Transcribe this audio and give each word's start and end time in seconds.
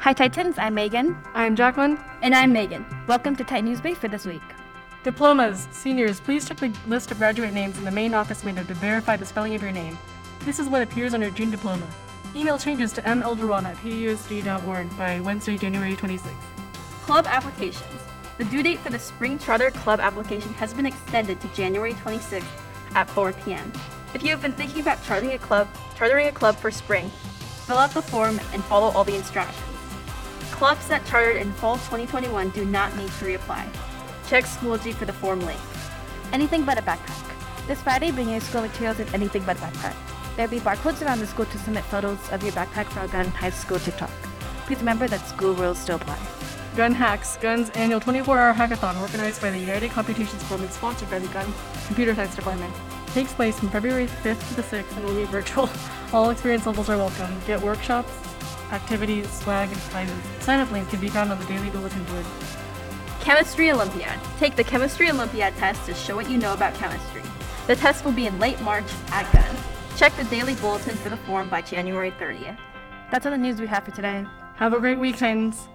Hi 0.00 0.12
Titans, 0.12 0.58
I'm 0.58 0.74
Megan. 0.74 1.18
I'm 1.34 1.56
Jacqueline. 1.56 1.98
And 2.22 2.32
I'm 2.32 2.52
Megan. 2.52 2.86
Welcome 3.08 3.34
to 3.34 3.42
Titan 3.42 3.64
News 3.64 3.80
Brief 3.80 3.98
for 3.98 4.06
this 4.06 4.26
week. 4.26 4.42
Diplomas, 5.02 5.66
seniors, 5.72 6.20
please 6.20 6.46
check 6.46 6.58
the 6.58 6.72
list 6.86 7.10
of 7.10 7.18
graduate 7.18 7.52
names 7.52 7.76
in 7.76 7.84
the 7.84 7.90
main 7.90 8.14
office 8.14 8.44
window 8.44 8.62
to 8.62 8.74
verify 8.74 9.16
the 9.16 9.26
spelling 9.26 9.56
of 9.56 9.62
your 9.62 9.72
name. 9.72 9.98
This 10.44 10.60
is 10.60 10.68
what 10.68 10.82
appears 10.82 11.14
on 11.14 11.20
your 11.20 11.32
June 11.32 11.50
diploma. 11.50 11.84
Email 12.36 12.58
changes 12.58 12.92
to 12.92 13.02
melderwan 13.02 13.64
at 13.64 13.76
pusd.org 13.78 14.96
by 14.96 15.18
Wednesday, 15.18 15.58
January 15.58 15.96
26th. 15.96 16.30
Club 17.02 17.26
applications. 17.26 18.00
The 18.38 18.44
due 18.44 18.62
date 18.62 18.78
for 18.78 18.90
the 18.90 19.00
Spring 19.00 19.36
Charter 19.36 19.72
Club 19.72 19.98
application 19.98 20.54
has 20.54 20.72
been 20.72 20.86
extended 20.86 21.40
to 21.40 21.48
January 21.48 21.94
26th 21.94 22.44
at 22.94 23.10
4 23.10 23.32
p.m. 23.32 23.72
If 24.14 24.22
you 24.22 24.30
have 24.30 24.42
been 24.42 24.52
thinking 24.52 24.80
about 24.80 25.02
chartering 25.02 25.32
a 25.32 25.38
club, 25.38 25.68
chartering 25.96 26.28
a 26.28 26.32
club 26.32 26.54
for 26.54 26.70
spring, 26.70 27.10
fill 27.66 27.78
out 27.78 27.90
the 27.90 28.00
form 28.00 28.40
and 28.52 28.62
follow 28.64 28.92
all 28.92 29.02
the 29.02 29.16
instructions. 29.16 29.67
Clubs 30.50 30.86
that 30.88 31.04
chartered 31.06 31.36
in 31.36 31.52
fall 31.52 31.76
2021 31.76 32.50
do 32.50 32.64
not 32.64 32.96
need 32.96 33.08
to 33.08 33.24
reapply. 33.24 33.66
Check 34.28 34.44
Schoology 34.44 34.94
for 34.94 35.04
the 35.04 35.12
form 35.12 35.40
link. 35.40 35.60
Anything 36.32 36.64
but 36.64 36.78
a 36.78 36.82
backpack. 36.82 37.24
This 37.66 37.80
Friday, 37.82 38.10
bring 38.10 38.28
your 38.30 38.40
school 38.40 38.62
materials 38.62 39.00
in 39.00 39.08
anything 39.14 39.42
but 39.44 39.56
a 39.56 39.60
backpack. 39.60 39.94
There'll 40.36 40.50
be 40.50 40.60
barcodes 40.60 41.04
around 41.04 41.18
the 41.18 41.26
school 41.26 41.46
to 41.46 41.58
submit 41.58 41.84
photos 41.84 42.18
of 42.30 42.42
your 42.42 42.52
backpack 42.52 42.86
for 42.86 43.00
our 43.00 43.08
Gunn 43.08 43.26
High 43.26 43.50
School 43.50 43.78
TikTok. 43.78 44.10
Please 44.66 44.78
remember 44.78 45.08
that 45.08 45.26
school 45.26 45.54
rules 45.54 45.78
still 45.78 45.96
apply. 45.96 46.18
Gunn 46.76 46.94
Hacks, 46.94 47.36
Gunn's 47.38 47.70
annual 47.70 47.98
24-hour 48.00 48.54
hackathon 48.54 49.00
organized 49.00 49.40
by 49.40 49.50
the 49.50 49.58
United 49.58 49.90
Computations 49.90 50.42
Club 50.44 50.60
and 50.60 50.70
sponsored 50.70 51.10
by 51.10 51.18
the 51.18 51.28
Gunn 51.28 51.52
Computer 51.86 52.14
Science 52.14 52.36
Department. 52.36 52.72
Takes 53.08 53.32
place 53.32 53.58
from 53.58 53.70
February 53.70 54.06
5th 54.06 54.48
to 54.48 54.54
the 54.54 54.62
6th 54.62 54.96
and 54.96 55.04
will 55.04 55.14
be 55.14 55.24
virtual. 55.24 55.68
All 56.12 56.30
experience 56.30 56.66
levels 56.66 56.88
are 56.88 56.96
welcome. 56.96 57.34
Get 57.46 57.60
workshops, 57.60 58.12
activities, 58.72 59.30
swag, 59.30 59.70
and 59.70 59.80
prizes. 59.82 60.16
Sign-up 60.40 60.70
link 60.70 60.88
can 60.88 61.00
be 61.00 61.08
found 61.08 61.30
on 61.30 61.38
the 61.38 61.46
daily 61.46 61.70
bulletin 61.70 62.04
board. 62.04 62.24
Chemistry 63.20 63.70
Olympiad. 63.70 64.18
Take 64.38 64.56
the 64.56 64.64
Chemistry 64.64 65.10
Olympiad 65.10 65.54
test 65.56 65.84
to 65.86 65.94
show 65.94 66.16
what 66.16 66.30
you 66.30 66.38
know 66.38 66.54
about 66.54 66.74
chemistry. 66.74 67.22
The 67.66 67.76
test 67.76 68.04
will 68.04 68.12
be 68.12 68.26
in 68.26 68.38
late 68.38 68.60
March 68.62 68.90
at 69.10 69.30
Gunn. 69.32 69.56
Check 69.96 70.16
the 70.16 70.24
daily 70.24 70.54
bulletin 70.56 70.96
for 70.96 71.10
the 71.10 71.16
form 71.18 71.48
by 71.48 71.60
January 71.60 72.12
30th. 72.12 72.58
That's 73.10 73.26
all 73.26 73.32
the 73.32 73.38
news 73.38 73.60
we 73.60 73.66
have 73.66 73.84
for 73.84 73.90
today. 73.90 74.24
Have 74.56 74.72
a 74.72 74.80
great 74.80 74.98
week, 74.98 75.18
Titans. 75.18 75.68